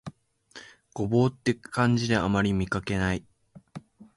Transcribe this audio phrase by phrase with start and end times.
[0.95, 3.23] 牛蒡って漢字であまり見かけない